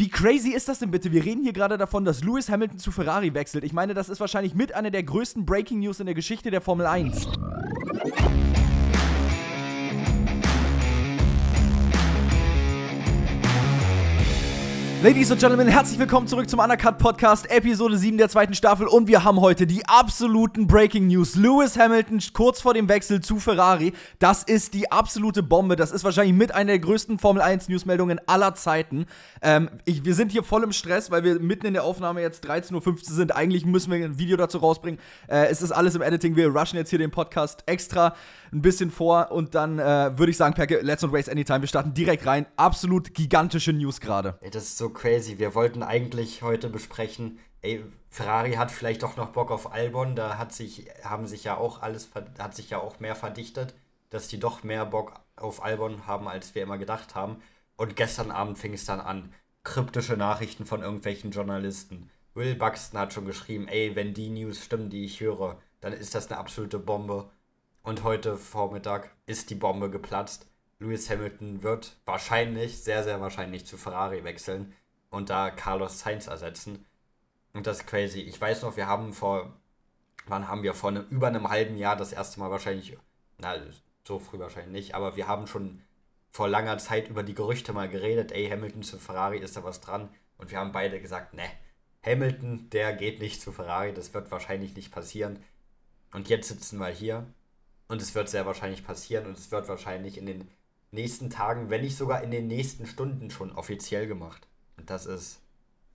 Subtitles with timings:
[0.00, 1.12] Wie crazy ist das denn bitte?
[1.12, 3.64] Wir reden hier gerade davon, dass Lewis Hamilton zu Ferrari wechselt.
[3.64, 6.62] Ich meine, das ist wahrscheinlich mit einer der größten Breaking News in der Geschichte der
[6.62, 7.28] Formel 1.
[15.02, 18.86] Ladies und Gentlemen, herzlich willkommen zurück zum Undercut Podcast, Episode 7 der zweiten Staffel.
[18.86, 21.36] Und wir haben heute die absoluten Breaking News.
[21.36, 23.94] Lewis Hamilton kurz vor dem Wechsel zu Ferrari.
[24.18, 25.76] Das ist die absolute Bombe.
[25.76, 29.06] Das ist wahrscheinlich mit einer der größten Formel 1 Newsmeldungen aller Zeiten.
[29.40, 32.44] Ähm, ich, wir sind hier voll im Stress, weil wir mitten in der Aufnahme jetzt
[32.44, 33.34] 13.15 Uhr sind.
[33.34, 35.00] Eigentlich müssen wir ein Video dazu rausbringen.
[35.28, 36.36] Äh, es ist alles im Editing.
[36.36, 38.14] Wir rushen jetzt hier den Podcast extra
[38.52, 39.32] ein bisschen vor.
[39.32, 41.62] Und dann äh, würde ich sagen, Perke, let's not waste any time.
[41.62, 42.44] Wir starten direkt rein.
[42.56, 44.38] Absolut gigantische News gerade.
[44.50, 45.38] Das ist so crazy.
[45.38, 50.16] Wir wollten eigentlich heute besprechen, ey, Ferrari hat vielleicht doch noch Bock auf Albon.
[50.16, 53.74] Da hat sich, haben sich ja auch alles, hat sich ja auch mehr verdichtet,
[54.10, 57.42] dass die doch mehr Bock auf Albon haben, als wir immer gedacht haben.
[57.76, 59.32] Und gestern Abend fing es dann an.
[59.62, 62.10] Kryptische Nachrichten von irgendwelchen Journalisten.
[62.34, 66.14] Will Buxton hat schon geschrieben, ey, wenn die News stimmen, die ich höre, dann ist
[66.14, 67.30] das eine absolute Bombe.
[67.82, 70.46] Und heute Vormittag ist die Bombe geplatzt.
[70.78, 74.74] Lewis Hamilton wird wahrscheinlich, sehr, sehr wahrscheinlich zu Ferrari wechseln
[75.10, 76.86] und da Carlos Sainz ersetzen.
[77.52, 78.20] Und das ist crazy.
[78.20, 79.52] Ich weiß noch, wir haben vor,
[80.26, 82.96] wann haben wir vor einem, über einem halben Jahr das erste Mal wahrscheinlich,
[83.38, 83.56] na,
[84.06, 85.82] so früh wahrscheinlich nicht, aber wir haben schon
[86.30, 89.80] vor langer Zeit über die Gerüchte mal geredet, ey, Hamilton zu Ferrari, ist da was
[89.80, 90.08] dran?
[90.38, 91.42] Und wir haben beide gesagt, ne,
[92.04, 95.44] Hamilton, der geht nicht zu Ferrari, das wird wahrscheinlich nicht passieren.
[96.12, 97.26] Und jetzt sitzen wir hier
[97.88, 100.48] und es wird sehr wahrscheinlich passieren und es wird wahrscheinlich in den
[100.92, 104.46] nächsten Tagen, wenn nicht sogar in den nächsten Stunden schon offiziell gemacht.
[104.86, 105.40] Das ist.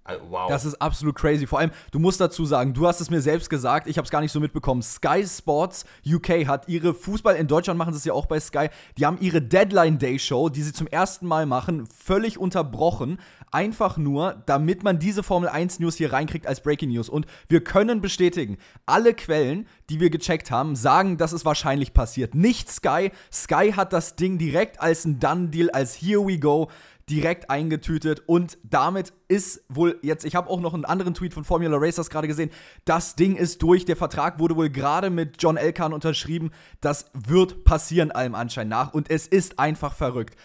[0.08, 0.48] Also, wow.
[0.48, 1.48] Das ist absolut crazy.
[1.48, 4.12] Vor allem, du musst dazu sagen, du hast es mir selbst gesagt, ich habe es
[4.12, 4.84] gar nicht so mitbekommen.
[4.84, 8.68] Sky Sports UK hat ihre Fußball in Deutschland machen sie es ja auch bei Sky.
[9.00, 13.20] Die haben ihre Deadline Day Show, die sie zum ersten Mal machen, völlig unterbrochen.
[13.52, 17.10] Einfach nur, damit man diese Formel 1 News hier reinkriegt als Breaking News.
[17.10, 22.36] Und wir können bestätigen, alle Quellen, die wir gecheckt haben, sagen, dass es wahrscheinlich passiert.
[22.36, 23.12] Nicht Sky.
[23.32, 26.70] Sky hat das Ding direkt als ein Done Deal, als Here we go
[27.10, 31.44] direkt eingetütet und damit ist wohl jetzt, ich habe auch noch einen anderen Tweet von
[31.44, 32.50] Formula Racers gerade gesehen,
[32.86, 36.52] das Ding ist durch, der Vertrag wurde wohl gerade mit John Elkan unterschrieben,
[36.82, 40.36] das wird passieren allem Anschein nach und es ist einfach verrückt.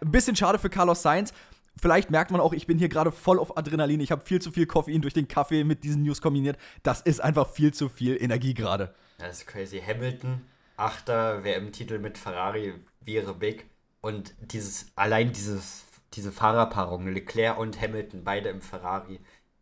[0.00, 1.32] Ein bisschen schade für Carlos Sainz,
[1.76, 4.00] Vielleicht merkt man auch, ich bin hier gerade voll auf Adrenalin.
[4.00, 6.56] Ich habe viel zu viel Koffein durch den Kaffee mit diesen News kombiniert.
[6.82, 8.94] Das ist einfach viel zu viel Energie gerade.
[9.18, 9.82] Das ist crazy.
[9.84, 10.42] Hamilton,
[10.76, 13.66] Achter, WM-Titel mit Ferrari wäre big.
[14.04, 19.18] Und dieses, allein dieses, diese Fahrerpaarung, Leclerc und Hamilton, beide im Ferrari.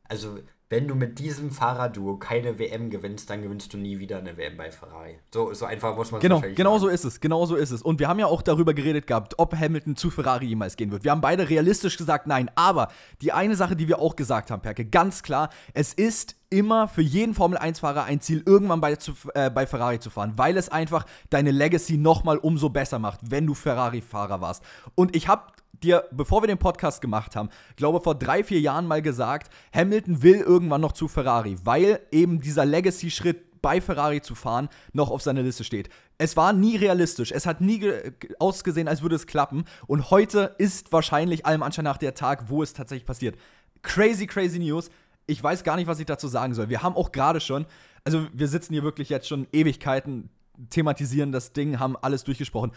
[0.09, 0.39] Also,
[0.73, 4.57] wenn du mit diesem Fahrerduo keine WM gewinnst, dann gewinnst du nie wieder eine WM
[4.57, 5.19] bei Ferrari.
[5.31, 7.83] So, so einfach muss man es Genau, genau so ist es, genau so ist es.
[7.83, 11.05] Und wir haben ja auch darüber geredet gehabt, ob Hamilton zu Ferrari jemals gehen wird.
[11.05, 12.51] Wir haben beide realistisch gesagt, nein.
[12.55, 12.89] Aber
[13.21, 17.03] die eine Sache, die wir auch gesagt haben, Perke, ganz klar, es ist immer für
[17.03, 21.05] jeden Formel-1-Fahrer ein Ziel, irgendwann bei, zu, äh, bei Ferrari zu fahren, weil es einfach
[21.29, 24.63] deine Legacy nochmal umso besser macht, wenn du Ferrari-Fahrer warst.
[24.95, 25.52] Und ich habe
[25.84, 30.22] dir, bevor wir den Podcast gemacht haben, glaube vor drei, vier Jahren mal gesagt, Hamilton
[30.22, 35.22] will irgendwann noch zu Ferrari, weil eben dieser Legacy-Schritt bei Ferrari zu fahren noch auf
[35.22, 35.88] seiner Liste steht.
[36.19, 37.31] Es war nie realistisch.
[37.31, 37.92] Es hat nie
[38.41, 39.65] ausgesehen, als würde es klappen.
[39.87, 43.37] Und heute ist wahrscheinlich allem Anschein nach der Tag, wo es tatsächlich passiert.
[43.82, 44.91] Crazy, crazy News
[45.26, 46.69] ich weiß gar nicht, was ich dazu sagen soll.
[46.69, 47.66] Wir haben auch gerade schon,
[48.04, 50.31] also wir sitzen hier wirklich jetzt schon Ewigkeiten,
[50.71, 52.72] thematisieren das Ding, haben alles durchgesprochen.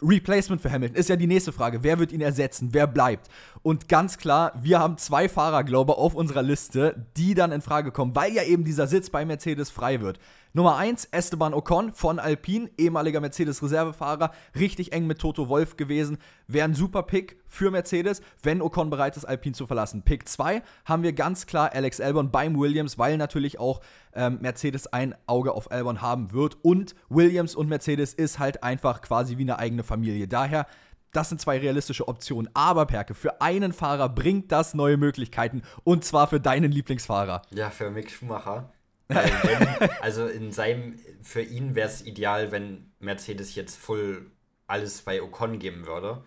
[0.00, 1.82] Replacement für Hamilton ist ja die nächste Frage.
[1.82, 2.68] Wer wird ihn ersetzen?
[2.72, 3.28] Wer bleibt?
[3.62, 7.60] Und ganz klar, wir haben zwei Fahrer, glaube ich, auf unserer Liste, die dann in
[7.60, 10.20] Frage kommen, weil ja eben dieser Sitz bei Mercedes frei wird.
[10.56, 16.16] Nummer 1, Esteban Ocon von Alpine, ehemaliger Mercedes-Reservefahrer, richtig eng mit Toto Wolf gewesen.
[16.46, 20.02] Wäre ein super Pick für Mercedes, wenn Ocon bereit ist, Alpine zu verlassen.
[20.02, 23.80] Pick 2 haben wir ganz klar Alex Albon beim Williams, weil natürlich auch
[24.14, 26.56] ähm, Mercedes ein Auge auf Albon haben wird.
[26.62, 30.28] Und Williams und Mercedes ist halt einfach quasi wie eine eigene Familie.
[30.28, 30.68] Daher
[31.10, 32.48] das sind zwei realistische Optionen.
[32.54, 35.62] Aber, Perke, für einen Fahrer bringt das neue Möglichkeiten.
[35.84, 37.42] Und zwar für deinen Lieblingsfahrer.
[37.50, 38.73] Ja, für Mick Schumacher.
[39.08, 44.30] wenn, also in seinem, für ihn wäre es ideal, wenn Mercedes jetzt voll
[44.66, 46.24] alles bei Ocon geben würde,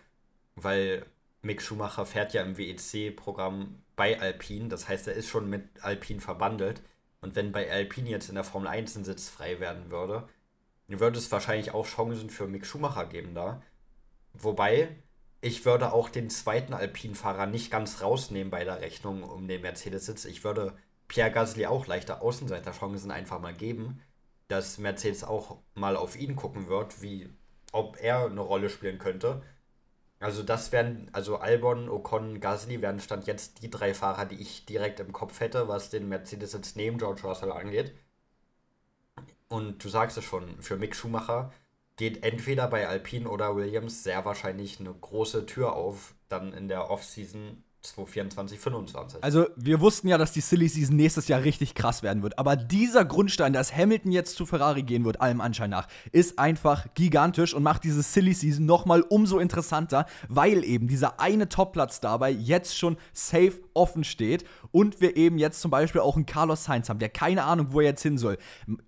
[0.56, 1.06] weil
[1.42, 6.22] Mick Schumacher fährt ja im WEC-Programm bei Alpine, das heißt, er ist schon mit Alpine
[6.22, 6.82] verbandelt.
[7.20, 10.30] Und wenn bei Alpine jetzt in der Formel 1 ein Sitz frei werden würde,
[10.88, 13.62] würde es wahrscheinlich auch Chancen für Mick Schumacher geben da.
[14.34, 14.96] Wobei,
[15.42, 20.26] ich würde auch den zweiten Alpine-Fahrer nicht ganz rausnehmen bei der Rechnung um den Mercedes-Sitz.
[20.26, 20.78] Ich würde
[21.08, 24.02] Pierre Gasly auch leichte Außenseiterchancen einfach mal geben,
[24.48, 27.30] dass Mercedes auch mal auf ihn gucken wird, wie
[27.72, 29.42] ob er eine Rolle spielen könnte.
[30.20, 34.66] Also das wären, also Albon, Ocon, Gasly wären Stand jetzt die drei Fahrer, die ich
[34.66, 37.94] direkt im Kopf hätte, was den Mercedes jetzt neben George Russell angeht.
[39.48, 41.54] Und du sagst es schon, für Mick Schumacher
[41.98, 46.90] geht entweder bei Alpine oder Williams sehr wahrscheinlich eine große Tür auf, dann in der
[46.90, 49.24] Offseason 2024, 2025.
[49.24, 52.38] Also, wir wussten ja, dass die Silly Season nächstes Jahr richtig krass werden wird.
[52.38, 56.88] Aber dieser Grundstein, dass Hamilton jetzt zu Ferrari gehen wird, allem Anschein nach, ist einfach
[56.94, 62.32] gigantisch und macht diese Silly Season nochmal umso interessanter, weil eben dieser eine Topplatz dabei
[62.32, 66.90] jetzt schon safe offen steht und wir eben jetzt zum Beispiel auch einen Carlos Sainz
[66.90, 68.38] haben, der keine Ahnung, wo er jetzt hin soll.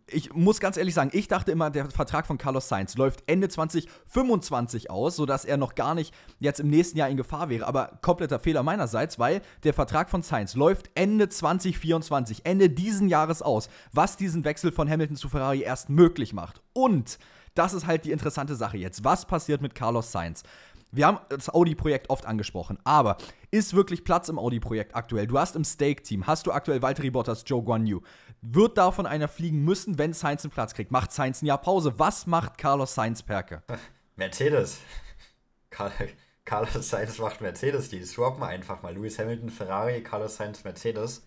[0.08, 3.48] Ich muss ganz ehrlich sagen, ich dachte immer, der Vertrag von Carlos Sainz läuft Ende
[3.48, 7.68] 2025 aus, sodass er noch gar nicht jetzt im nächsten Jahr in Gefahr wäre.
[7.68, 13.42] Aber kompletter Fehler meinerseits, weil der Vertrag von Sainz läuft Ende 2024, Ende diesen Jahres
[13.42, 16.62] aus, was diesen Wechsel von Hamilton zu Ferrari erst möglich macht.
[16.74, 17.20] Und
[17.56, 19.04] das ist halt die interessante Sache jetzt.
[19.04, 20.44] Was passiert mit Carlos Sainz?
[20.92, 23.18] Wir haben das Audi-Projekt oft angesprochen, aber
[23.52, 25.28] ist wirklich Platz im Audi-Projekt aktuell?
[25.28, 28.02] Du hast im Stake-Team, hast du aktuell Valtteri Bottas, Joe Guan Yu.
[28.42, 30.92] Wird davon einer fliegen müssen, wenn Sainz einen Platz kriegt?
[30.92, 31.94] Macht Sainz ein Jahr Pause?
[31.98, 33.62] Was macht Carlos Sainz, Perke?
[34.16, 34.80] Mercedes.
[36.50, 37.90] Carlos Sainz macht Mercedes.
[37.90, 38.96] Die swappen einfach mal.
[38.96, 41.24] Lewis Hamilton, Ferrari, Carlos Sainz, Mercedes.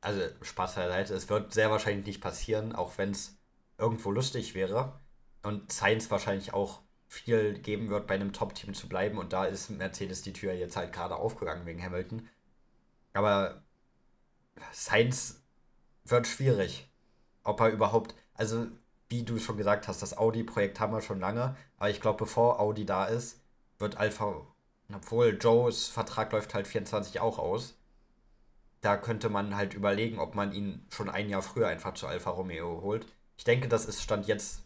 [0.00, 1.12] Also Spaß beiseite.
[1.12, 3.36] Es wird sehr wahrscheinlich nicht passieren, auch wenn es
[3.76, 4.98] irgendwo lustig wäre.
[5.42, 9.18] Und Sainz wahrscheinlich auch viel geben wird, bei einem Top-Team zu bleiben.
[9.18, 12.26] Und da ist Mercedes die Tür jetzt halt gerade aufgegangen wegen Hamilton.
[13.12, 13.62] Aber
[14.72, 15.44] Sainz
[16.04, 16.90] wird schwierig.
[17.44, 18.68] Ob er überhaupt, also
[19.10, 21.58] wie du schon gesagt hast, das Audi-Projekt haben wir schon lange.
[21.76, 23.42] Aber ich glaube, bevor Audi da ist,
[23.78, 24.46] wird Alpha,
[24.94, 27.74] obwohl Joes Vertrag läuft halt 24 auch aus.
[28.80, 32.30] Da könnte man halt überlegen, ob man ihn schon ein Jahr früher einfach zu Alfa
[32.30, 33.06] Romeo holt.
[33.36, 34.62] Ich denke, das ist Stand jetzt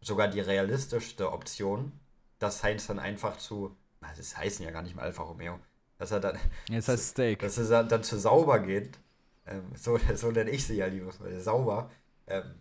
[0.00, 1.92] sogar die realistischste Option,
[2.38, 3.76] dass Heinz dann einfach zu,
[4.16, 5.58] das heißen ja gar nicht mehr Alfa Romeo,
[5.98, 6.38] dass er dann,
[6.68, 7.40] Jetzt heißt Steak.
[7.40, 8.98] dass er dann zu sauber geht.
[9.46, 11.90] Ähm, so, so nenne ich sie ja lieber, sauber.
[12.26, 12.54] Ähm,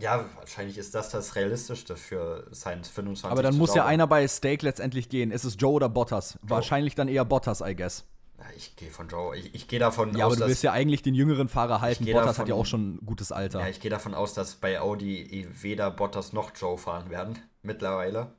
[0.00, 3.30] ja, wahrscheinlich ist das das Realistischste für Science 25.
[3.30, 5.30] Aber dann muss ja einer bei Steak letztendlich gehen.
[5.30, 6.38] Ist es Joe oder Bottas?
[6.42, 6.50] Joe.
[6.50, 8.04] Wahrscheinlich dann eher Bottas, I guess.
[8.56, 9.36] Ich gehe von Joe.
[9.36, 10.18] Ich, ich gehe davon ja, aus.
[10.18, 12.04] Ja, aber du willst ja eigentlich den jüngeren Fahrer halten.
[12.04, 13.60] Bottas davon, hat ja auch schon ein gutes Alter.
[13.60, 17.38] Ja, ich gehe davon aus, dass bei Audi weder Bottas noch Joe fahren werden.
[17.62, 18.32] Mittlerweile.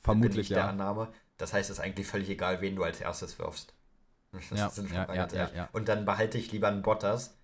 [0.00, 0.58] Vermutlich, ja.
[0.58, 1.08] der Annahme.
[1.38, 3.74] Das heißt, es ist eigentlich völlig egal, wen du als erstes wirfst.
[4.54, 7.38] Ja, ja, ja, ja, ja, Und dann behalte ich lieber einen Bottas,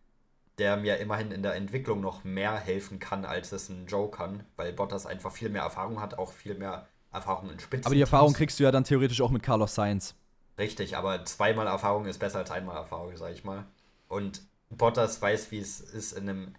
[0.58, 4.44] der mir immerhin in der Entwicklung noch mehr helfen kann, als es ein Joe kann,
[4.56, 7.86] weil Bottas einfach viel mehr Erfahrung hat, auch viel mehr Erfahrung in Spitzen.
[7.86, 10.14] Aber die Erfahrung kriegst du ja dann theoretisch auch mit Carlos Sainz.
[10.58, 13.64] Richtig, aber zweimal Erfahrung ist besser als einmal Erfahrung, sag ich mal.
[14.08, 16.54] Und Bottas weiß, wie es ist, in einem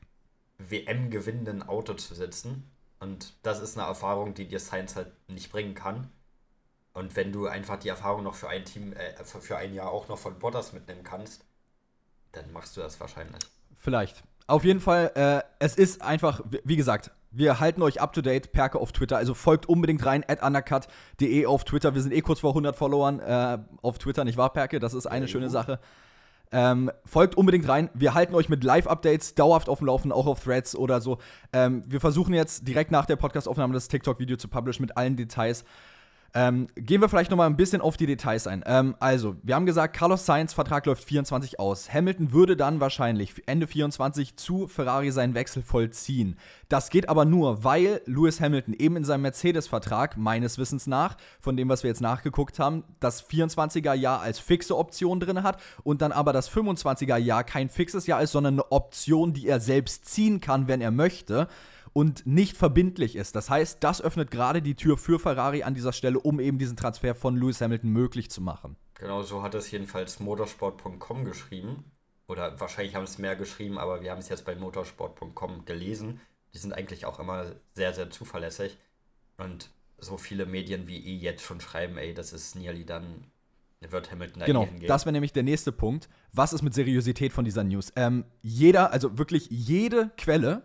[0.57, 2.69] WM-gewinnenden Auto zu sitzen.
[2.99, 6.09] Und das ist eine Erfahrung, die dir Science halt nicht bringen kann.
[6.93, 10.07] Und wenn du einfach die Erfahrung noch für ein Team, äh, für ein Jahr auch
[10.07, 11.45] noch von Bottas mitnehmen kannst,
[12.31, 13.41] dann machst du das wahrscheinlich.
[13.83, 14.23] Vielleicht.
[14.47, 18.53] Auf jeden Fall, äh, es ist einfach, wie gesagt, wir halten euch up to date,
[18.53, 19.17] Perke auf Twitter.
[19.17, 21.93] Also folgt unbedingt rein, at undercut.de auf Twitter.
[21.93, 24.79] Wir sind eh kurz vor 100 Followern äh, auf Twitter, nicht wahr, Perke?
[24.79, 25.79] Das ist eine ja, schöne Sache.
[26.53, 27.89] Ähm, folgt unbedingt rein.
[27.93, 31.17] Wir halten euch mit Live-Updates dauerhaft auf dem Laufen, auch auf Threads oder so.
[31.51, 35.65] Ähm, wir versuchen jetzt direkt nach der Podcast-Aufnahme das TikTok-Video zu publishen mit allen Details.
[36.35, 38.63] Ähm, gehen wir vielleicht noch mal ein bisschen auf die Details ein.
[38.65, 41.93] Ähm, also, wir haben gesagt, Carlos Sainz Vertrag läuft 24 aus.
[41.93, 46.37] Hamilton würde dann wahrscheinlich Ende 24 zu Ferrari seinen Wechsel vollziehen.
[46.69, 51.55] Das geht aber nur, weil Lewis Hamilton eben in seinem Mercedes-Vertrag, meines Wissens nach, von
[51.55, 56.01] dem, was wir jetzt nachgeguckt haben, das 24er Jahr als fixe Option drin hat und
[56.01, 60.05] dann aber das 25er Jahr kein fixes Jahr ist, sondern eine Option, die er selbst
[60.05, 61.47] ziehen kann, wenn er möchte
[61.93, 63.35] und nicht verbindlich ist.
[63.35, 66.75] Das heißt, das öffnet gerade die Tür für Ferrari an dieser Stelle, um eben diesen
[66.75, 68.75] Transfer von Lewis Hamilton möglich zu machen.
[68.95, 71.85] Genau, so hat es jedenfalls motorsport.com geschrieben.
[72.27, 76.19] Oder wahrscheinlich haben es mehr geschrieben, aber wir haben es jetzt bei motorsport.com gelesen.
[76.53, 78.77] Die sind eigentlich auch immer sehr, sehr zuverlässig.
[79.37, 83.25] Und so viele Medien wie ihr jetzt schon schreiben, ey, das ist nearly dann
[83.81, 86.07] wird Hamilton da Genau, das wäre nämlich der nächste Punkt.
[86.31, 87.91] Was ist mit Seriosität von dieser News?
[87.97, 90.63] Ähm, jeder, also wirklich jede Quelle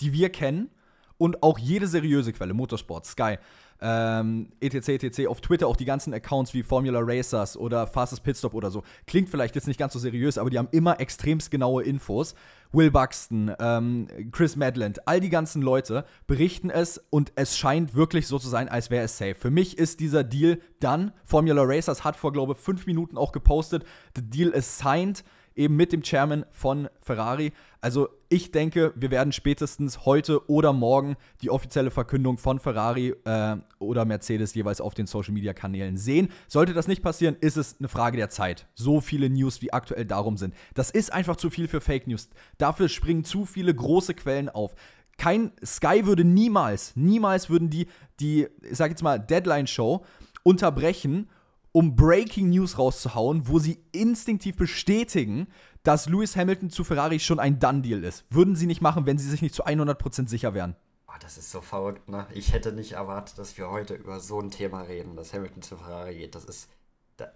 [0.00, 0.70] die wir kennen
[1.18, 3.36] und auch jede seriöse Quelle, Motorsport, Sky,
[3.80, 8.54] ähm, etc, etc, auf Twitter auch die ganzen Accounts wie Formula Racers oder Fastest Pitstop
[8.54, 8.82] oder so.
[9.06, 12.34] Klingt vielleicht jetzt nicht ganz so seriös, aber die haben immer extremst genaue Infos.
[12.72, 18.26] Will Buxton, ähm, Chris Madland, all die ganzen Leute berichten es und es scheint wirklich
[18.26, 19.36] so zu sein, als wäre es safe.
[19.36, 23.30] Für mich ist dieser Deal dann, Formula Racers hat vor, glaube ich, fünf Minuten auch
[23.30, 23.84] gepostet,
[24.16, 25.22] the deal is signed
[25.56, 27.52] eben mit dem Chairman von Ferrari.
[27.80, 33.56] Also ich denke, wir werden spätestens heute oder morgen die offizielle Verkündung von Ferrari äh,
[33.78, 36.28] oder Mercedes jeweils auf den Social-Media-Kanälen sehen.
[36.48, 38.66] Sollte das nicht passieren, ist es eine Frage der Zeit.
[38.74, 40.54] So viele News, wie aktuell darum sind.
[40.74, 42.28] Das ist einfach zu viel für Fake News.
[42.58, 44.74] Dafür springen zu viele große Quellen auf
[45.16, 47.86] kein Sky würde niemals, niemals würden die
[48.20, 50.04] die, ich sag jetzt mal, Deadline-Show
[50.42, 51.28] unterbrechen,
[51.74, 55.48] um Breaking News rauszuhauen, wo sie instinktiv bestätigen,
[55.82, 58.24] dass Lewis Hamilton zu Ferrari schon ein Done-Deal ist.
[58.30, 60.76] Würden sie nicht machen, wenn sie sich nicht zu 100% sicher wären.
[61.08, 62.28] Oh, das ist so verrückt, ne?
[62.32, 65.76] Ich hätte nicht erwartet, dass wir heute über so ein Thema reden, dass Hamilton zu
[65.76, 66.36] Ferrari geht.
[66.36, 66.68] Das ist.
[67.16, 67.26] Da,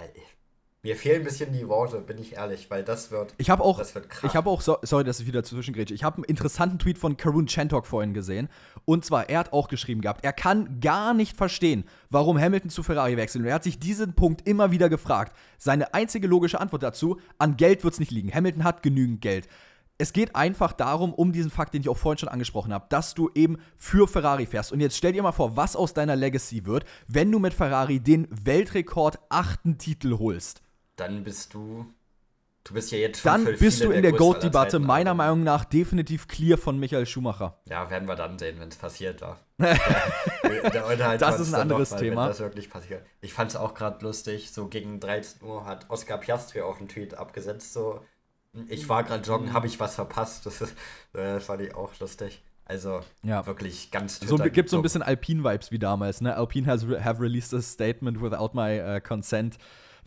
[0.83, 3.35] mir fehlen ein bisschen die Worte, bin ich ehrlich, weil das wird.
[3.37, 5.93] Ich habe auch, ich habe auch, so, sorry, dass ich wieder zwischengrätsche.
[5.93, 8.49] Ich habe einen interessanten Tweet von Karun Chantok vorhin gesehen.
[8.85, 12.85] Und zwar, er hat auch geschrieben gehabt, er kann gar nicht verstehen, warum Hamilton zu
[12.85, 13.43] Ferrari wechselt.
[13.43, 15.37] Und er hat sich diesen Punkt immer wieder gefragt.
[15.59, 18.33] Seine einzige logische Antwort dazu: An Geld wird es nicht liegen.
[18.33, 19.49] Hamilton hat genügend Geld.
[20.01, 23.15] Es geht einfach darum, um diesen Fakt, den ich auch vorhin schon angesprochen habe, dass
[23.15, 24.71] du eben für Ferrari fährst.
[24.71, 27.99] Und jetzt stell dir mal vor, was aus deiner Legacy wird, wenn du mit Ferrari
[27.99, 30.63] den Weltrekord achten Titel holst
[30.99, 31.87] dann bist du.
[32.65, 35.65] Du bist ja jetzt schon Dann bist du in der, der GOAT-Debatte meiner Meinung nach
[35.65, 37.59] definitiv clear von Michael Schumacher.
[37.65, 39.39] Ja, werden wir dann sehen, wenn es passiert war.
[39.59, 42.29] das ist ein anderes mal, Thema.
[42.29, 43.07] das wirklich passiert.
[43.23, 44.51] Ich fand es auch gerade lustig.
[44.51, 47.73] So gegen 13 Uhr hat Oscar Piastri auch einen Tweet abgesetzt.
[47.73, 48.05] So,
[48.69, 50.45] ich war gerade joggen, habe ich was verpasst.
[50.45, 50.77] Das, ist,
[51.15, 52.43] das fand ich auch lustig.
[52.67, 53.47] Also ja.
[53.47, 56.21] wirklich ganz So gibt so ein bisschen Alpine-Vibes wie damals.
[56.21, 56.37] Ne?
[56.37, 59.57] Alpine has re have released a statement without my uh, consent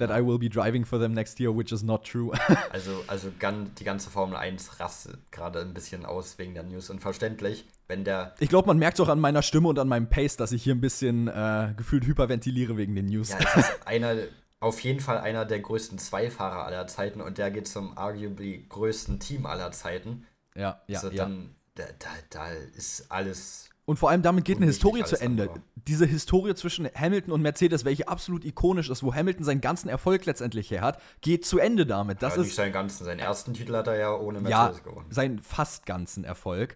[0.02, 2.32] that I will be driving for them next year, which is not true.
[2.72, 6.90] also, also die ganze Formel 1 rastet gerade ein bisschen aus wegen der News.
[6.90, 8.36] Und verständlich, wenn der.
[8.40, 10.64] Ich glaube, man merkt es auch an meiner Stimme und an meinem Pace, dass ich
[10.64, 13.30] hier ein bisschen äh, gefühlt hyperventiliere wegen den News.
[13.30, 14.16] Ja, es ist einer,
[14.60, 19.20] auf jeden Fall einer der größten Zweifahrer aller Zeiten und der geht zum arguably größten
[19.20, 20.28] Team aller Zeiten.
[20.56, 21.00] Ja, ja.
[21.00, 21.24] Also ja.
[21.24, 25.44] dann, da, da, da ist alles und vor allem damit geht eine Historie zu Ende.
[25.44, 25.64] Andere.
[25.76, 30.26] Diese Historie zwischen Hamilton und Mercedes, welche absolut ikonisch ist, wo Hamilton seinen ganzen Erfolg
[30.26, 32.22] letztendlich her hat, geht zu Ende damit.
[32.22, 35.08] Das ja, nicht seinen ganzen, seinen ersten Titel hat er ja ohne Mercedes ja, gewonnen.
[35.10, 36.76] Seinen fast ganzen Erfolg.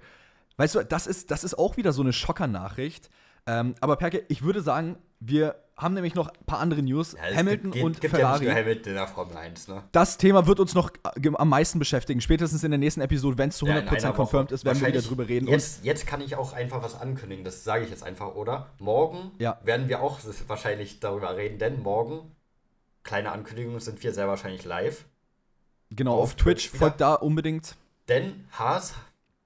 [0.57, 3.09] Weißt du, das ist, das ist auch wieder so eine Schockernachricht.
[3.45, 4.97] Ähm, aber Perke, ich würde sagen,
[5.27, 7.13] wir haben nämlich noch ein paar andere News.
[7.13, 8.45] Ja, Hamilton gibt, und gibt Ferrari.
[8.45, 9.83] Ja Hamilton in der Formel 1, ne?
[9.91, 10.89] Das Thema wird uns noch
[11.21, 12.21] äh, am meisten beschäftigen.
[12.21, 15.01] Spätestens in der nächsten Episode, wenn es zu 100% ja, confirmed ist, werden wir wieder
[15.01, 15.47] drüber reden.
[15.47, 17.43] Jetzt, jetzt kann ich auch einfach was ankündigen.
[17.43, 18.69] Das sage ich jetzt einfach, oder?
[18.79, 19.59] Morgen ja.
[19.63, 22.31] werden wir auch wahrscheinlich darüber reden, denn morgen,
[23.03, 25.05] kleine Ankündigung, sind wir sehr wahrscheinlich live.
[25.89, 26.69] Genau, auf, auf Twitch.
[26.69, 27.75] Twitch folgt da unbedingt.
[28.07, 28.93] Denn Haas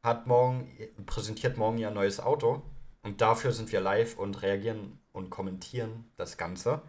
[0.04, 0.70] hat morgen,
[1.06, 2.62] präsentiert morgen ihr neues Auto.
[3.02, 6.82] Und dafür sind wir live und reagieren und kommentieren das Ganze.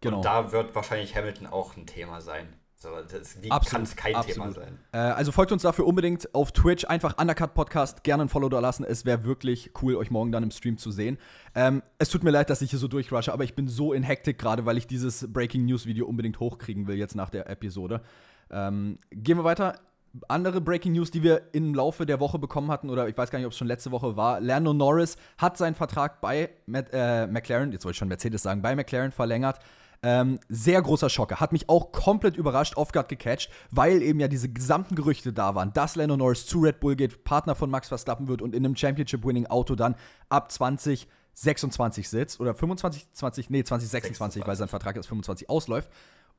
[0.00, 0.18] Genau.
[0.18, 2.54] Und da wird wahrscheinlich Hamilton auch ein Thema sein.
[2.76, 4.34] So, das, wie kann es kein absolut.
[4.34, 4.78] Thema sein?
[4.92, 8.60] Äh, also folgt uns dafür unbedingt auf Twitch, einfach Undercut Podcast, gerne ein Follow da
[8.60, 8.84] lassen.
[8.84, 11.16] Es wäre wirklich cool, euch morgen dann im Stream zu sehen.
[11.54, 14.02] Ähm, es tut mir leid, dass ich hier so durchrushe, aber ich bin so in
[14.02, 18.02] Hektik gerade, weil ich dieses Breaking News Video unbedingt hochkriegen will, jetzt nach der Episode.
[18.50, 19.80] Ähm, gehen wir weiter
[20.28, 23.38] andere Breaking News, die wir im Laufe der Woche bekommen hatten, oder ich weiß gar
[23.38, 24.40] nicht, ob es schon letzte Woche war.
[24.40, 28.62] Lando Norris hat seinen Vertrag bei Matt, äh, McLaren, jetzt wollte ich schon Mercedes sagen,
[28.62, 29.58] bei McLaren verlängert.
[30.02, 31.40] Ähm, sehr großer Schocker.
[31.40, 35.72] Hat mich auch komplett überrascht, off-guard gecatcht, weil eben ja diese gesamten Gerüchte da waren,
[35.72, 38.76] dass Lando Norris zu Red Bull geht, Partner von Max Verstappen wird und in einem
[38.76, 39.96] Championship-Winning-Auto dann
[40.28, 42.38] ab 2026 sitzt.
[42.38, 44.46] Oder 25, 20, nee, 2026, 26.
[44.46, 45.88] weil sein Vertrag erst 25 ausläuft.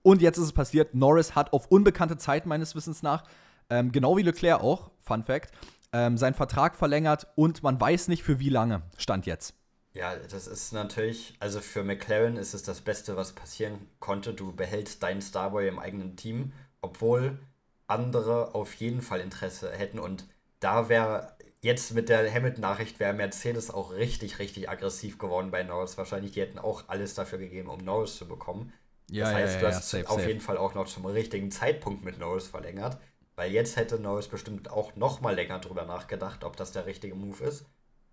[0.03, 3.23] Und jetzt ist es passiert, Norris hat auf unbekannte Zeit meines Wissens nach
[3.69, 5.51] ähm, genau wie Leclerc auch, Fun Fact,
[5.93, 9.53] ähm, seinen Vertrag verlängert und man weiß nicht für wie lange, stand jetzt.
[9.93, 14.33] Ja, das ist natürlich, also für McLaren ist es das Beste, was passieren konnte.
[14.33, 17.39] Du behältst deinen Starboy im eigenen Team, obwohl
[17.87, 19.99] andere auf jeden Fall Interesse hätten.
[19.99, 20.25] Und
[20.59, 25.97] da wäre jetzt mit der Hamilton-Nachricht wäre Mercedes auch richtig, richtig aggressiv geworden bei Norris.
[25.97, 28.73] Wahrscheinlich, die hätten auch alles dafür gegeben, um Norris zu bekommen.
[29.09, 30.27] Ja, das heißt, ja, ja, du hast safe, auf safe.
[30.27, 32.97] jeden Fall auch noch zum richtigen Zeitpunkt mit Norris verlängert.
[33.35, 37.15] Weil jetzt hätte Norris bestimmt auch noch mal länger drüber nachgedacht, ob das der richtige
[37.15, 37.65] Move ist.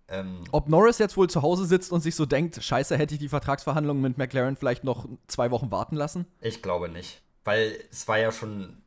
[0.09, 3.19] Ähm, ob Norris jetzt wohl zu Hause sitzt und sich so denkt, scheiße, hätte ich
[3.19, 6.25] die Vertragsverhandlungen mit McLaren vielleicht noch zwei Wochen warten lassen?
[6.41, 7.21] Ich glaube nicht.
[7.45, 8.83] Weil es war ja schon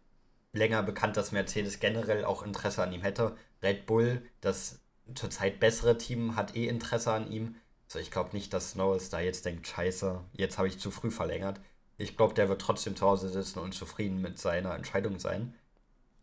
[0.52, 3.36] länger bekannt, dass Mercedes generell auch Interesse an ihm hätte.
[3.62, 4.80] Red Bull, das
[5.14, 7.56] zurzeit bessere Team, hat eh Interesse an ihm.
[7.88, 11.10] Also ich glaube nicht, dass Norris da jetzt denkt, scheiße, jetzt habe ich zu früh
[11.10, 11.60] verlängert.
[11.98, 15.54] Ich glaube, der wird trotzdem zu Hause sitzen und zufrieden mit seiner Entscheidung sein.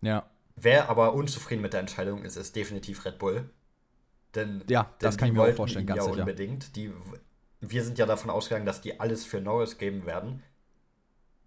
[0.03, 0.29] Ja.
[0.55, 3.49] Wer aber unzufrieden mit der Entscheidung ist, ist definitiv Red Bull.
[4.35, 6.19] Denn, ja, das kann ich mir auch vorstellen, ganz ja sicher.
[6.19, 6.75] unbedingt.
[6.75, 6.91] Die,
[7.61, 10.43] wir sind ja davon ausgegangen, dass die alles für Norris geben werden.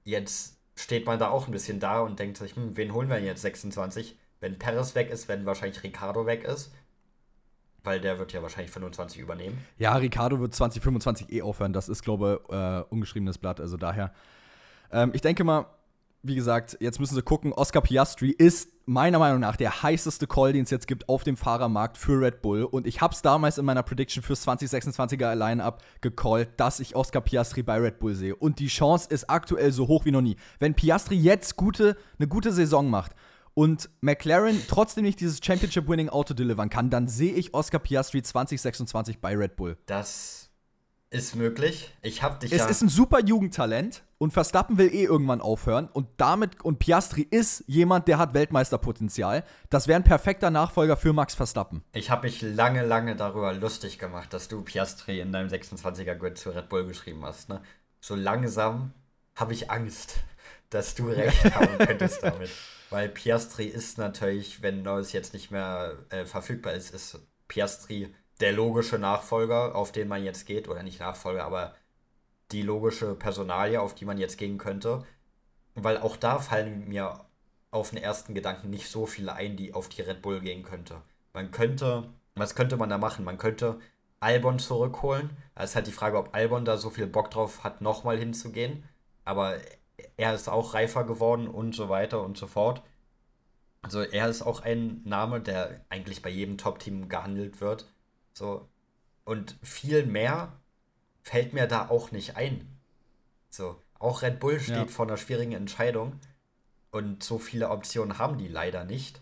[0.05, 3.21] Jetzt steht man da auch ein bisschen da und denkt sich, hm, wen holen wir
[3.21, 4.19] jetzt 26?
[4.41, 6.73] Wenn Perez weg ist, wenn wahrscheinlich Ricardo weg ist.
[7.83, 9.65] Weil der wird ja wahrscheinlich 25 übernehmen.
[9.79, 11.73] Ja, Ricardo wird 2025 eh aufhören.
[11.73, 13.61] Das ist, glaube ich, äh, ungeschriebenes Blatt.
[13.61, 14.13] Also daher.
[14.91, 15.67] Ähm, ich denke mal,
[16.27, 17.53] wie gesagt, jetzt müssen sie gucken.
[17.53, 21.37] Oscar Piastri ist meiner Meinung nach der heißeste Call, den es jetzt gibt auf dem
[21.37, 22.63] Fahrermarkt für Red Bull.
[22.63, 27.21] Und ich habe es damals in meiner Prediction fürs 2026er Line-Up gecallt, dass ich Oscar
[27.21, 28.37] Piastri bei Red Bull sehe.
[28.37, 30.37] Und die Chance ist aktuell so hoch wie noch nie.
[30.61, 33.13] Wenn Piastri jetzt gute, eine gute Saison macht
[33.55, 39.37] und McLaren trotzdem nicht dieses Championship-Winning-Auto delivern kann, dann sehe ich Oscar Piastri 2026 bei
[39.37, 39.77] Red Bull.
[39.87, 40.51] Das
[41.11, 41.93] ist möglich.
[42.03, 42.67] Ich habe dich Es ja.
[42.67, 47.65] ist ein super Jugendtalent und Verstappen will eh irgendwann aufhören und damit und Piastri ist
[47.67, 49.45] jemand, der hat Weltmeisterpotenzial.
[49.71, 51.85] Das wäre ein perfekter Nachfolger für Max Verstappen.
[51.93, 56.39] Ich habe mich lange, lange darüber lustig gemacht, dass du Piastri in deinem 26er Grid
[56.39, 57.49] zu Red Bull geschrieben hast.
[57.49, 57.63] Ne?
[58.01, 58.93] So langsam
[59.35, 60.17] habe ich Angst,
[60.71, 62.51] dass du recht haben könntest damit.
[62.89, 67.19] Weil Piastri ist natürlich, wenn Norris jetzt nicht mehr äh, verfügbar ist, ist
[67.49, 70.69] Piastri der logische Nachfolger, auf den man jetzt geht.
[70.69, 71.75] Oder nicht Nachfolger, aber
[72.53, 75.05] die logische Personalie, auf die man jetzt gehen könnte.
[75.75, 77.25] Weil auch da fallen mir
[77.71, 81.03] auf den ersten Gedanken nicht so viele ein, die auf die Red Bull gehen könnte.
[81.35, 83.25] Man könnte, was könnte man da machen?
[83.25, 83.79] Man könnte
[84.21, 85.31] Albon zurückholen.
[85.55, 88.85] Da ist halt die Frage, ob Albon da so viel Bock drauf hat, nochmal hinzugehen.
[89.25, 89.59] Aber
[90.17, 92.83] er ist auch reifer geworden und so weiter und so fort.
[93.83, 97.87] Also er ist auch ein Name, der eigentlich bei jedem Top-Team gehandelt wird.
[98.33, 98.69] So.
[99.25, 100.53] Und viel mehr
[101.27, 102.69] fällt mir da auch nicht ein.
[103.51, 103.83] So.
[103.99, 104.87] Auch Red Bull steht Ja.
[104.87, 106.21] vor einer schwierigen Entscheidung.
[106.93, 109.21] Und so viele Optionen haben die leider nicht.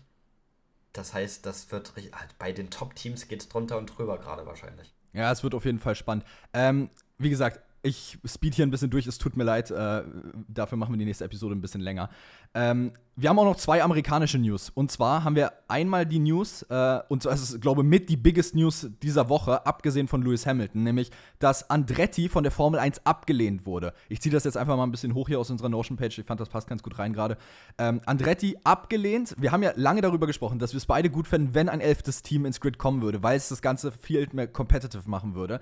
[0.93, 4.93] Das heißt, das wird halt bei den Top-Teams geht es drunter und drüber gerade wahrscheinlich.
[5.13, 6.25] Ja, es wird auf jeden Fall spannend.
[6.53, 9.69] Ähm, wie gesagt, ich speed hier ein bisschen durch, es tut mir leid.
[9.69, 10.03] Äh,
[10.47, 12.09] dafür machen wir die nächste Episode ein bisschen länger.
[12.55, 14.71] Ähm, wir haben auch noch zwei amerikanische News.
[14.71, 18.09] Und zwar haben wir einmal die News, äh, und zwar ist es, glaube ich, mit
[18.09, 22.79] die biggest News dieser Woche, abgesehen von Lewis Hamilton, nämlich, dass Andretti von der Formel
[22.79, 23.93] 1 abgelehnt wurde.
[24.09, 26.17] Ich ziehe das jetzt einfach mal ein bisschen hoch hier aus unserer Notion-Page.
[26.17, 27.37] Ich fand, das passt ganz gut rein gerade.
[27.77, 29.35] Ähm, Andretti abgelehnt.
[29.37, 32.23] Wir haben ja lange darüber gesprochen, dass wir es beide gut fänden, wenn ein elftes
[32.23, 35.59] Team ins Grid kommen würde, weil es das Ganze viel mehr competitive machen würde.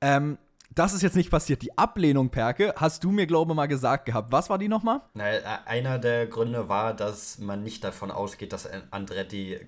[0.00, 0.38] Ähm,
[0.74, 1.62] das ist jetzt nicht passiert.
[1.62, 4.32] Die Ablehnung, Perke, hast du mir, glaube ich, mal gesagt gehabt.
[4.32, 5.00] Was war die nochmal?
[5.14, 9.60] Na, äh, einer der Gründe war, dass man nicht davon ausgeht, dass Andretti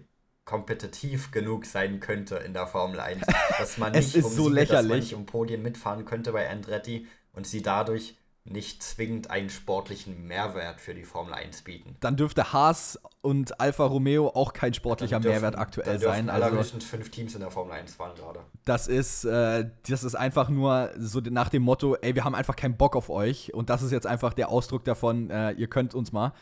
[0.44, 3.20] kompetitiv genug sein könnte in der Formel 1.
[3.58, 5.04] Dass man Es nicht ist um so Siege, dass man lächerlich.
[5.04, 8.16] nicht um Podien mitfahren könnte bei Andretti und sie dadurch
[8.50, 11.96] nicht zwingend einen sportlichen Mehrwert für die Formel 1 bieten.
[12.00, 16.30] Dann dürfte Haas und Alfa Romeo auch kein sportlicher dürfen- Mehrwert aktuell sein.
[16.30, 18.40] Also, allerhöchstens fünf Teams in der Formel 1 fahren gerade.
[18.64, 22.56] das ist, äh, das ist einfach nur so nach dem Motto, ey, wir haben einfach
[22.56, 23.52] keinen Bock auf euch.
[23.54, 26.32] Und das ist jetzt einfach der Ausdruck davon, äh, ihr könnt uns mal.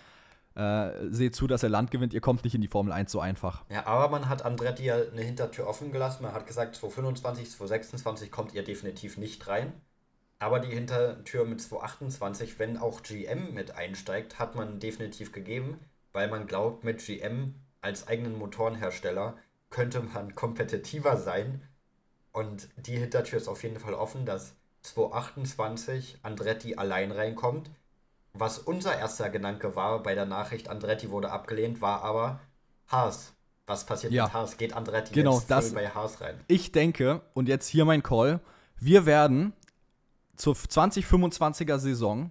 [0.54, 3.20] Äh, seht zu, dass er Land gewinnt, ihr kommt nicht in die Formel 1 so
[3.20, 3.64] einfach.
[3.68, 6.22] Ja, aber man hat Andretti ja eine Hintertür offen gelassen.
[6.22, 9.74] Man hat gesagt, 2025, 2026 kommt ihr definitiv nicht rein.
[10.38, 15.78] Aber die Hintertür mit 2028, wenn auch GM mit einsteigt, hat man definitiv gegeben,
[16.12, 19.36] weil man glaubt, mit GM als eigenen Motorenhersteller
[19.70, 21.62] könnte man kompetitiver sein.
[22.32, 27.70] Und die Hintertür ist auf jeden Fall offen, dass 2028 Andretti allein reinkommt.
[28.34, 32.40] Was unser erster Gedanke war bei der Nachricht, Andretti wurde abgelehnt, war aber
[32.88, 33.32] Haas.
[33.66, 34.24] Was passiert Ja.
[34.24, 34.56] mit Haas?
[34.58, 36.38] Geht Andretti Genau, jetzt das- bei Haas rein?
[36.46, 38.40] Ich denke, und jetzt hier mein Call,
[38.78, 39.54] wir werden
[40.36, 42.30] zur 2025er Saison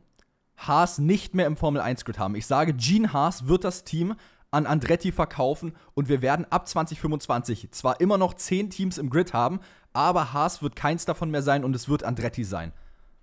[0.58, 2.36] Haas nicht mehr im Formel 1 Grid haben.
[2.36, 4.16] Ich sage, Gene Haas wird das Team
[4.52, 9.34] an Andretti verkaufen und wir werden ab 2025 zwar immer noch 10 Teams im Grid
[9.34, 9.60] haben,
[9.92, 12.72] aber Haas wird keins davon mehr sein und es wird Andretti sein.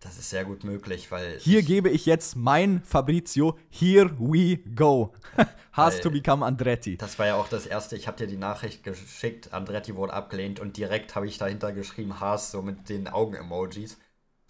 [0.00, 5.12] Das ist sehr gut möglich, weil Hier gebe ich jetzt mein Fabrizio, here we go.
[5.72, 6.96] Haas Weil- to become Andretti.
[6.98, 10.60] das war ja auch das erste, ich habe dir die Nachricht geschickt, Andretti wurde abgelehnt
[10.60, 13.96] und direkt habe ich dahinter geschrieben Haas, so mit den Augen-Emojis.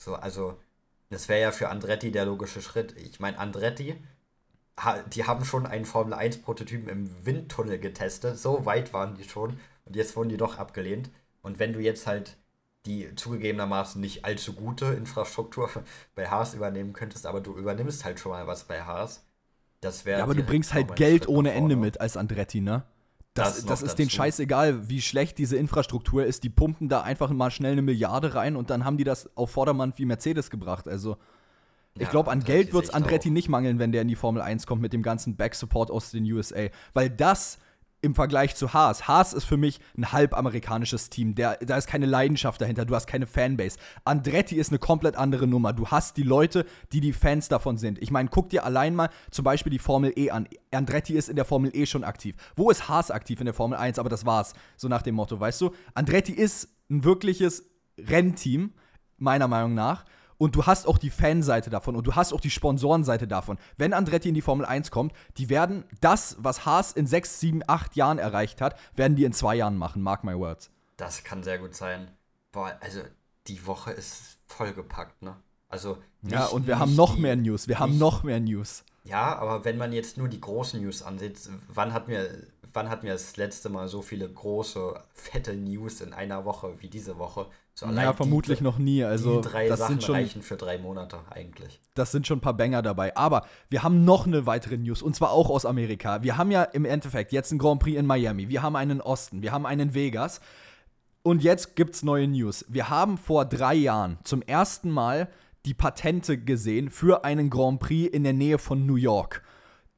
[0.02, 0.58] So, also,
[1.10, 2.96] das wäre ja für Andretti der logische Schritt.
[2.96, 3.96] Ich meine, Andretti,
[5.14, 9.96] die haben schon einen Formel 1-Prototypen im Windtunnel getestet, so weit waren die schon und
[9.96, 11.10] jetzt wurden die doch abgelehnt.
[11.42, 12.36] Und wenn du jetzt halt
[12.86, 15.70] die zugegebenermaßen nicht allzu gute Infrastruktur
[16.16, 19.24] bei Haas übernehmen könntest, aber du übernimmst halt schon mal was bei Haas.
[19.80, 22.84] Das wäre Ja, aber du bringst halt Geld ohne Ende mit als Andretti, ne?
[23.35, 24.16] Das, Das das, ist denen dazu.
[24.16, 26.45] scheißegal, wie schlecht diese Infrastruktur ist.
[26.45, 29.51] Die pumpen da einfach mal schnell eine Milliarde rein und dann haben die das auf
[29.51, 30.87] Vordermann wie Mercedes gebracht.
[30.87, 31.16] Also,
[31.95, 33.33] ich Ja, glaube, an Geld wird es Andretti auch.
[33.33, 36.25] nicht mangeln, wenn der in die Formel 1 kommt mit dem ganzen Backsupport aus den
[36.31, 36.68] USA.
[36.95, 37.59] Weil das
[38.02, 39.06] im Vergleich zu Haas.
[39.06, 41.34] Haas ist für mich ein halb amerikanisches Team.
[41.34, 43.78] Der, da ist keine Leidenschaft dahinter, du hast keine Fanbase.
[44.04, 45.72] Andretti ist eine komplett andere Nummer.
[45.72, 48.02] Du hast die Leute, die die Fans davon sind.
[48.02, 50.48] Ich meine, guck dir allein mal zum Beispiel die Formel E an.
[50.72, 52.34] Andretti ist in der Formel E schon aktiv.
[52.56, 54.00] Wo ist Haas aktiv in der Formel 1?
[54.00, 54.52] Aber das war's.
[54.76, 55.70] So nach dem Motto, weißt du?
[55.94, 57.64] Andretti ist ein wirkliches
[57.98, 58.72] Rennteam,
[59.16, 60.04] meiner Meinung nach.
[60.42, 63.59] Und du hast auch die Fanseite davon und du hast auch die Sponsorenseite davon.
[63.76, 67.62] Wenn Andretti in die Formel 1 kommt, die werden das, was Haas in 6, 7,
[67.64, 70.02] 8 Jahren erreicht hat, werden die in zwei Jahren machen.
[70.02, 70.68] Mark my words.
[70.96, 72.11] Das kann sehr gut sein.
[72.50, 73.02] Boah, also
[73.46, 75.37] die Woche ist vollgepackt, ne?
[75.68, 75.98] Also.
[76.22, 77.68] Nicht, ja, und wir haben noch mehr News.
[77.68, 78.83] Wir nicht, haben noch mehr News.
[79.05, 83.07] Ja, aber wenn man jetzt nur die großen News ansieht, wann hat mir wann hatten
[83.07, 87.46] wir das letzte Mal so viele große, fette News in einer Woche wie diese Woche?
[87.74, 89.02] So ja, vermutlich die, noch nie.
[89.02, 91.80] Also, die drei das Sachen sind schon, reichen für drei Monate eigentlich.
[91.94, 93.16] Das sind schon ein paar Banger dabei.
[93.16, 96.22] Aber wir haben noch eine weitere News und zwar auch aus Amerika.
[96.22, 98.48] Wir haben ja im Endeffekt jetzt einen Grand Prix in Miami.
[98.48, 99.42] Wir haben einen Osten.
[99.42, 100.40] Wir haben einen Vegas.
[101.22, 102.64] Und jetzt gibt's neue News.
[102.68, 105.28] Wir haben vor drei Jahren zum ersten Mal
[105.64, 109.42] die Patente gesehen für einen Grand Prix in der Nähe von New York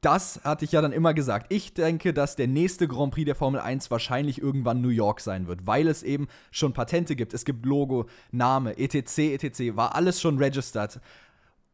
[0.01, 1.47] das hatte ich ja dann immer gesagt.
[1.49, 5.47] Ich denke, dass der nächste Grand Prix der Formel 1 wahrscheinlich irgendwann New York sein
[5.47, 7.33] wird, weil es eben schon Patente gibt.
[7.33, 10.99] Es gibt Logo, Name, etc., etc., war alles schon registered.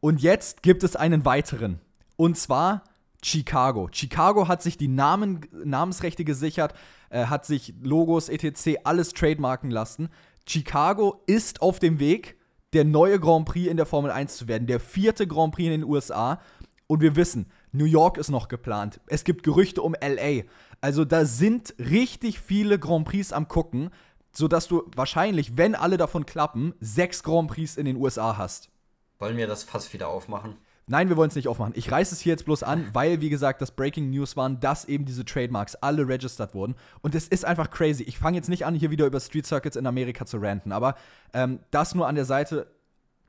[0.00, 1.80] Und jetzt gibt es einen weiteren.
[2.16, 2.84] Und zwar
[3.22, 3.88] Chicago.
[3.92, 6.74] Chicago hat sich die Namen, Namensrechte gesichert,
[7.10, 10.08] äh, hat sich Logos, etc., alles trademarken lassen.
[10.46, 12.36] Chicago ist auf dem Weg,
[12.72, 15.80] der neue Grand Prix in der Formel 1 zu werden, der vierte Grand Prix in
[15.82, 16.40] den USA.
[16.86, 19.00] Und wir wissen, New York ist noch geplant.
[19.06, 20.42] Es gibt Gerüchte um LA.
[20.80, 23.90] Also da sind richtig viele Grand Prix am gucken,
[24.32, 28.70] sodass du wahrscheinlich, wenn alle davon klappen, sechs Grand Prix in den USA hast.
[29.18, 30.56] Wollen wir das fast wieder aufmachen?
[30.86, 31.74] Nein, wir wollen es nicht aufmachen.
[31.76, 34.84] Ich reiße es hier jetzt bloß an, weil, wie gesagt, das Breaking News waren, dass
[34.84, 36.74] eben diese Trademarks alle registered wurden.
[37.02, 38.02] Und es ist einfach crazy.
[38.02, 40.96] Ich fange jetzt nicht an, hier wieder über Street Circuits in Amerika zu ranten, aber
[41.32, 42.66] ähm, das nur an der Seite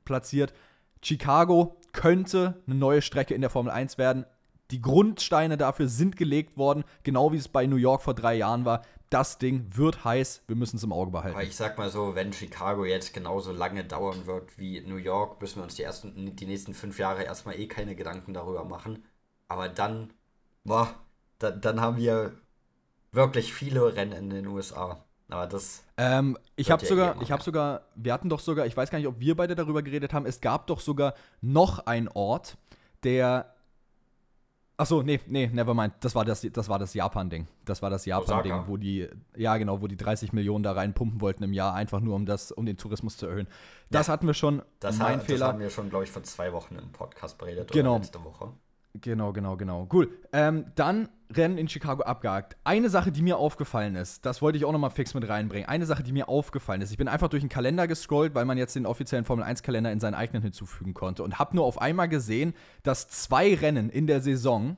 [0.04, 0.52] platziert.
[1.00, 4.26] Chicago könnte eine neue Strecke in der Formel 1 werden.
[4.74, 8.64] Die Grundsteine dafür sind gelegt worden, genau wie es bei New York vor drei Jahren
[8.64, 8.82] war.
[9.08, 11.36] Das Ding wird heiß, wir müssen es im Auge behalten.
[11.36, 15.40] Aber ich sag mal so, wenn Chicago jetzt genauso lange dauern wird wie New York,
[15.40, 19.04] müssen wir uns die, ersten, die nächsten fünf Jahre erstmal eh keine Gedanken darüber machen.
[19.46, 20.12] Aber dann,
[20.64, 20.92] boah,
[21.38, 22.32] da, dann haben wir
[23.12, 25.04] wirklich viele Rennen in den USA.
[25.28, 25.84] Aber das.
[25.98, 29.06] Ähm, ich habe sogar, ich habe sogar, wir hatten doch sogar, ich weiß gar nicht,
[29.06, 32.56] ob wir beide darüber geredet haben, es gab doch sogar noch einen Ort,
[33.04, 33.53] der
[34.76, 35.94] Achso, nee, nee, never mind.
[36.00, 37.46] Das war das, das, war das Japan-Ding.
[37.64, 41.44] Das war das Japan-Ding, wo die, ja genau, wo die 30 Millionen da reinpumpen wollten
[41.44, 43.46] im Jahr, einfach nur um das, um den Tourismus zu erhöhen.
[43.90, 44.62] Das ja, hatten wir schon.
[44.80, 45.38] Das, mein hat, Fehler.
[45.38, 47.92] das haben wir schon, glaube ich, vor zwei Wochen im Podcast beredet genau.
[47.92, 48.52] oder letzte Woche.
[49.00, 49.88] Genau, genau, genau.
[49.92, 50.10] Cool.
[50.32, 52.56] Ähm, dann Rennen in Chicago abgehakt.
[52.64, 55.68] Eine Sache, die mir aufgefallen ist, das wollte ich auch noch mal fix mit reinbringen.
[55.68, 58.58] Eine Sache, die mir aufgefallen ist, ich bin einfach durch den Kalender gescrollt, weil man
[58.58, 61.80] jetzt den offiziellen Formel 1 Kalender in seinen eigenen hinzufügen konnte und habe nur auf
[61.80, 64.76] einmal gesehen, dass zwei Rennen in der Saison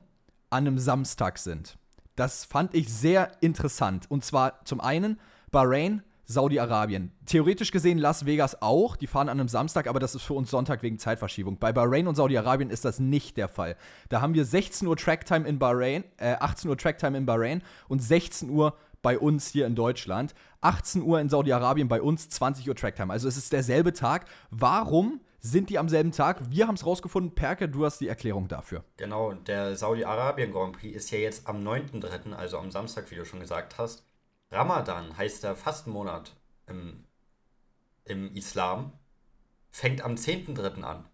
[0.49, 1.77] an einem Samstag sind.
[2.15, 4.09] Das fand ich sehr interessant.
[4.09, 5.19] Und zwar zum einen
[5.51, 7.13] Bahrain Saudi-Arabien.
[7.25, 10.51] Theoretisch gesehen Las Vegas auch, die fahren an einem Samstag, aber das ist für uns
[10.51, 11.57] Sonntag wegen Zeitverschiebung.
[11.57, 13.77] Bei Bahrain und Saudi-Arabien ist das nicht der Fall.
[14.09, 18.03] Da haben wir 16 Uhr Tracktime in Bahrain, äh, 18 Uhr Tracktime in Bahrain und
[18.03, 20.35] 16 Uhr bei uns hier in Deutschland.
[20.59, 23.13] 18 Uhr in Saudi-Arabien bei uns, 20 Uhr Tracktime.
[23.13, 24.25] Also es ist derselbe Tag.
[24.49, 26.49] Warum sind die am selben Tag?
[26.49, 27.33] Wir haben es rausgefunden.
[27.35, 28.83] Perke, du hast die Erklärung dafür.
[28.97, 33.23] Genau, der Saudi-Arabien Grand Prix ist ja jetzt am 9.3., also am Samstag, wie du
[33.23, 34.03] schon gesagt hast.
[34.51, 36.35] Ramadan heißt der Fastenmonat
[36.67, 37.03] im,
[38.05, 38.93] im Islam,
[39.71, 40.83] fängt am 10.3.
[40.83, 41.05] an.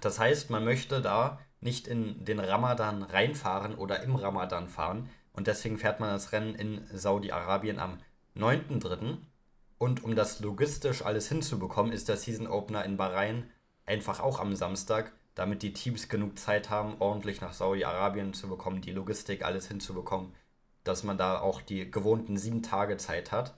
[0.00, 5.08] Das heißt, man möchte da nicht in den Ramadan reinfahren oder im Ramadan fahren.
[5.32, 7.98] Und deswegen fährt man das Rennen in Saudi-Arabien am
[8.36, 9.18] 9.3.
[9.78, 13.50] Und um das logistisch alles hinzubekommen, ist der Season Opener in Bahrain
[13.86, 18.80] einfach auch am Samstag, damit die Teams genug Zeit haben, ordentlich nach Saudi-Arabien zu bekommen,
[18.80, 20.34] die Logistik alles hinzubekommen
[20.84, 23.54] dass man da auch die gewohnten sieben Tage Zeit hat.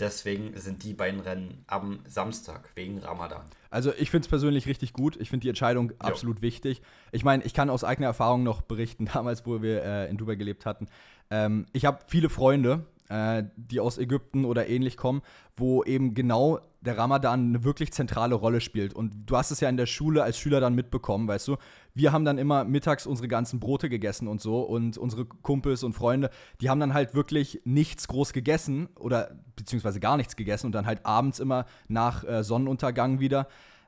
[0.00, 3.44] Deswegen sind die beiden Rennen am Samstag wegen Ramadan.
[3.70, 5.16] Also ich finde es persönlich richtig gut.
[5.16, 5.96] Ich finde die Entscheidung jo.
[6.00, 6.82] absolut wichtig.
[7.12, 10.34] Ich meine, ich kann aus eigener Erfahrung noch berichten, damals, wo wir äh, in Dubai
[10.34, 10.88] gelebt hatten.
[11.30, 15.20] Ähm, ich habe viele Freunde, äh, die aus Ägypten oder ähnlich kommen,
[15.54, 18.94] wo eben genau der Ramadan eine wirklich zentrale Rolle spielt.
[18.94, 21.56] Und du hast es ja in der Schule als Schüler dann mitbekommen, weißt du.
[21.94, 24.62] Wir haben dann immer mittags unsere ganzen Brote gegessen und so.
[24.62, 30.00] Und unsere Kumpels und Freunde, die haben dann halt wirklich nichts groß gegessen oder beziehungsweise
[30.00, 33.46] gar nichts gegessen und dann halt abends immer nach äh, Sonnenuntergang wieder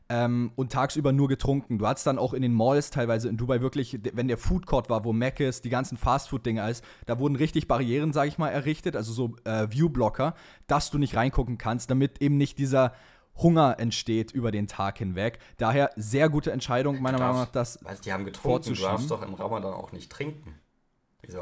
[0.08, 1.78] ähm, und tagsüber nur getrunken.
[1.78, 4.90] Du hattest dann auch in den Malls teilweise in Dubai wirklich, wenn der Food Court
[4.90, 8.50] war, wo Mac ist, die ganzen Fastfood-Dinger ist, da wurden richtig Barrieren, sag ich mal,
[8.50, 10.34] errichtet, also so äh, Viewblocker,
[10.66, 12.92] dass du nicht reingucken kannst, damit eben nicht dieser
[13.36, 15.38] Hunger entsteht über den Tag hinweg.
[15.56, 19.22] Daher sehr gute Entscheidung, meiner Meinung nach, das Weil die haben getrunken, du darfst doch
[19.22, 20.54] im Ramadan auch nicht trinken.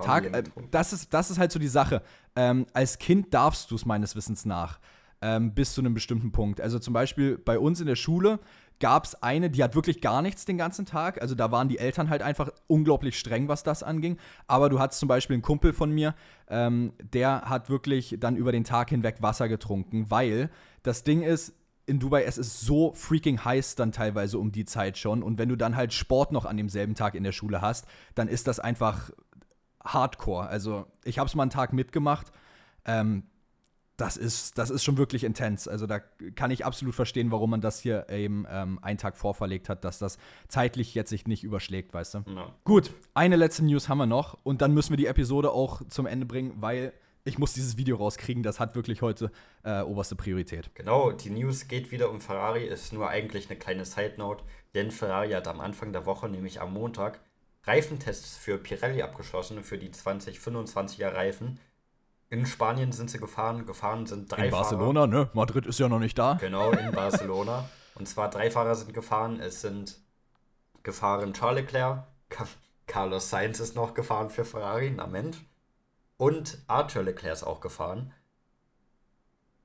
[0.03, 2.03] Tag, äh, das, ist, das ist halt so die Sache.
[2.37, 4.79] Ähm, als Kind darfst du es meines Wissens nach
[5.23, 6.61] ähm, bis zu einem bestimmten Punkt.
[6.61, 8.41] Also zum Beispiel bei uns in der Schule
[8.81, 11.23] gab es eine, die hat wirklich gar nichts den ganzen Tag.
[11.23, 14.19] Also da waren die Eltern halt einfach unglaublich streng, was das anging.
[14.49, 16.17] Aber du hattest zum Beispiel einen Kumpel von mir,
[16.49, 20.51] ähm, der hat wirklich dann über den Tag hinweg Wasser getrunken, weil
[20.83, 21.55] das Ding ist,
[21.87, 25.23] in Dubai, es ist so freaking heiß dann teilweise um die Zeit schon.
[25.23, 28.29] Und wenn du dann halt Sport noch an demselben Tag in der Schule hast, dann
[28.29, 29.11] ist das einfach
[29.85, 30.47] Hardcore.
[30.47, 32.33] Also ich habe es mal einen Tag mitgemacht.
[32.85, 33.25] Ähm,
[33.97, 35.69] das ist, das ist schon wirklich intens.
[35.69, 36.01] Also da
[36.35, 39.99] kann ich absolut verstehen, warum man das hier eben ähm, einen Tag vorverlegt hat, dass
[39.99, 42.19] das zeitlich jetzt sich nicht überschlägt, weißt du?
[42.27, 42.53] No.
[42.65, 46.07] Gut, eine letzte News haben wir noch und dann müssen wir die Episode auch zum
[46.07, 46.93] Ende bringen, weil
[47.25, 48.43] ich muss dieses Video rauskriegen.
[48.43, 49.31] Das hat wirklich heute
[49.63, 50.71] äh, oberste Priorität.
[50.75, 54.91] Genau, die News geht wieder um Ferrari, ist nur eigentlich eine kleine Side Note, denn
[54.91, 57.21] Ferrari hat am Anfang der Woche, nämlich am Montag,
[57.65, 61.61] Reifentests für Pirelli abgeschlossen, für die 2025er Reifen.
[62.33, 63.67] In Spanien sind sie gefahren.
[63.67, 65.25] Gefahren sind drei In Barcelona, Fahrer.
[65.25, 65.31] ne?
[65.35, 66.39] Madrid ist ja noch nicht da.
[66.41, 67.69] Genau, in Barcelona.
[67.95, 69.39] Und zwar drei Fahrer sind gefahren.
[69.39, 69.99] Es sind
[70.83, 72.05] gefahren Charles Leclerc,
[72.87, 75.45] Carlos Sainz ist noch gefahren für Ferrari, na Mensch.
[76.17, 78.15] Und Arthur Leclerc ist auch gefahren.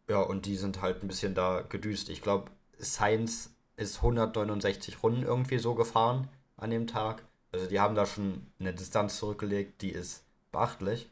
[0.10, 2.10] Ja, und die sind halt ein bisschen da gedüst.
[2.10, 6.28] Ich glaube, Sainz ist 169 Runden irgendwie so gefahren
[6.58, 7.24] an dem Tag.
[7.54, 11.10] Also die haben da schon eine Distanz zurückgelegt, die ist beachtlich.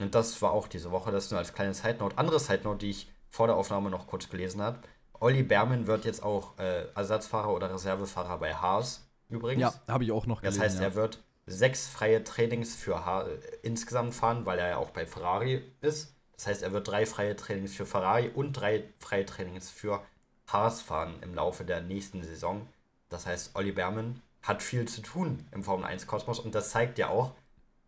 [0.00, 2.16] Und das war auch diese Woche, das nur als kleine Side Note.
[2.18, 4.78] Andere Side Note, die ich vor der Aufnahme noch kurz gelesen habe.
[5.20, 9.60] Olli Berman wird jetzt auch äh, Ersatzfahrer oder Reservefahrer bei Haas übrigens.
[9.60, 10.58] Ja, habe ich auch noch gelesen.
[10.58, 10.86] Das heißt, ja.
[10.86, 15.06] er wird sechs freie Trainings für Haas äh, insgesamt fahren, weil er ja auch bei
[15.06, 16.14] Ferrari ist.
[16.32, 20.00] Das heißt, er wird drei freie Trainings für Ferrari und drei freie Trainings für
[20.46, 22.66] Haas fahren im Laufe der nächsten Saison.
[23.10, 26.98] Das heißt, Olli Berman hat viel zu tun im Formel 1 Kosmos und das zeigt
[26.98, 27.32] ja auch,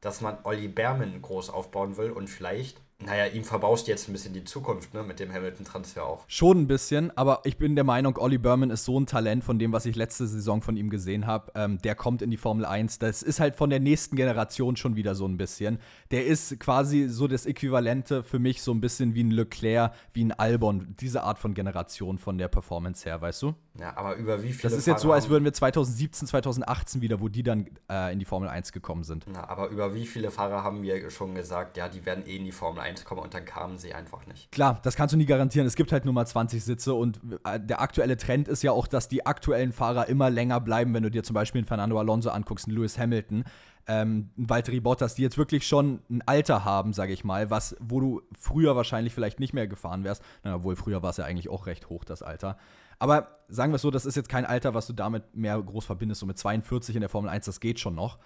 [0.02, 4.32] dass man Olli Berman groß aufbauen will und vielleicht naja, ihm verbaust jetzt ein bisschen
[4.32, 6.24] die Zukunft, ne, mit dem Hamilton-Transfer auch.
[6.28, 9.58] Schon ein bisschen, aber ich bin der Meinung, Olli Berman ist so ein Talent von
[9.58, 11.52] dem, was ich letzte Saison von ihm gesehen habe.
[11.54, 12.98] Ähm, der kommt in die Formel 1.
[12.98, 15.78] Das ist halt von der nächsten Generation schon wieder so ein bisschen.
[16.10, 20.24] Der ist quasi so das Äquivalente für mich so ein bisschen wie ein Leclerc, wie
[20.24, 20.94] ein Albon.
[21.00, 23.54] Diese Art von Generation von der Performance her, weißt du?
[23.78, 27.20] Ja, aber über wie viele Das ist jetzt so, als würden wir 2017, 2018 wieder,
[27.20, 29.24] wo die dann äh, in die Formel 1 gekommen sind.
[29.32, 32.44] Ja, aber über wie viele Fahrer haben wir schon gesagt, ja, die werden eh in
[32.44, 34.52] die Formel 1 kommen und dann kamen sie einfach nicht.
[34.52, 35.66] Klar, das kannst du nie garantieren.
[35.66, 38.86] Es gibt halt nur mal 20 Sitze und äh, der aktuelle Trend ist ja auch,
[38.86, 42.28] dass die aktuellen Fahrer immer länger bleiben, wenn du dir zum Beispiel einen Fernando Alonso
[42.28, 43.44] anguckst, einen Lewis Hamilton.
[43.88, 47.98] Ähm, Valtteri Bottas, die jetzt wirklich schon ein Alter haben, sage ich mal, was, wo
[47.98, 50.22] du früher wahrscheinlich vielleicht nicht mehr gefahren wärst.
[50.44, 52.58] Na, obwohl früher war es ja eigentlich auch recht hoch, das Alter.
[52.98, 55.84] Aber sagen wir es so, das ist jetzt kein Alter, was du damit mehr groß
[55.84, 56.20] verbindest.
[56.20, 58.18] So mit 42 in der Formel 1, das geht schon noch.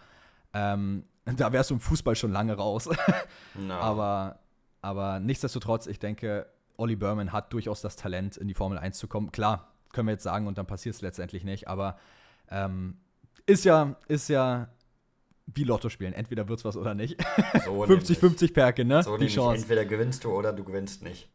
[0.53, 1.05] Ähm,
[1.37, 2.89] da wärst du im Fußball schon lange raus.
[3.55, 3.75] no.
[3.75, 4.41] Aber
[4.87, 9.09] aber nichtsdestotrotz, ich denke, Olli Berman hat durchaus das Talent, in die Formel 1 zu
[9.09, 9.33] kommen.
[9.33, 11.99] Klar, können wir jetzt sagen, und dann passiert es letztendlich nicht, aber
[12.51, 12.97] ähm,
[13.47, 14.69] ist ja, ist ja
[15.47, 16.13] wie Lotto spielen.
[16.13, 17.21] Entweder wird es was oder nicht.
[17.21, 19.03] 50-50 so Perke, ne?
[19.03, 19.63] So die Chance.
[19.63, 21.29] Entweder gewinnst du oder du gewinnst nicht.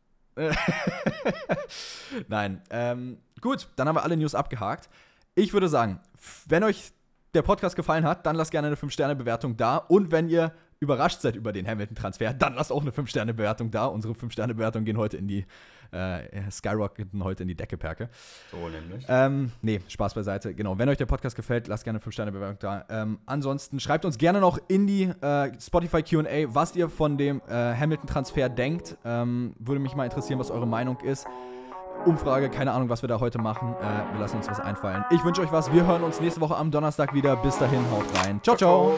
[2.28, 2.62] Nein.
[2.70, 4.90] Ähm, gut, dann haben wir alle News abgehakt.
[5.36, 6.00] Ich würde sagen,
[6.48, 6.92] wenn euch
[7.34, 9.78] der Podcast gefallen hat, dann lasst gerne eine 5-Sterne-Bewertung da.
[9.78, 13.86] Und wenn ihr überrascht seid über den Hamilton-Transfer, dann lasst auch eine 5-Sterne-Bewertung da.
[13.86, 15.46] Unsere 5-Sterne-Bewertungen gehen heute in die,
[15.92, 18.10] äh, skyrocketen heute in die Decke, Perke.
[18.52, 19.06] So nämlich.
[19.08, 20.54] Ähm, nee, Spaß beiseite.
[20.54, 22.86] Genau, wenn euch der Podcast gefällt, lasst gerne eine 5-Sterne-Bewertung da.
[22.90, 27.42] Ähm, ansonsten schreibt uns gerne noch in die äh, Spotify Q&A, was ihr von dem
[27.48, 28.98] äh, Hamilton-Transfer denkt.
[29.06, 31.28] Ähm, würde mich mal interessieren, was eure Meinung ist.
[32.06, 33.76] Umfrage, keine Ahnung, was wir da heute machen.
[33.80, 35.04] Äh, wir lassen uns was einfallen.
[35.12, 35.72] Ich wünsche euch was.
[35.72, 37.36] Wir hören uns nächste Woche am Donnerstag wieder.
[37.36, 38.40] Bis dahin, haut rein.
[38.44, 38.56] ciao.
[38.56, 38.98] ciao.